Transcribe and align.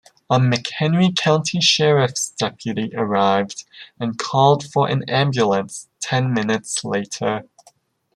A 0.31 0.39
McHenry 0.39 1.15
County 1.15 1.61
sheriff's 1.61 2.31
deputy 2.31 2.89
arrived 2.95 3.65
and 3.99 4.17
called 4.17 4.65
for 4.65 4.89
an 4.89 5.07
ambulance 5.07 5.89
ten 5.99 6.33
minutes 6.33 6.83
later. 6.83 7.43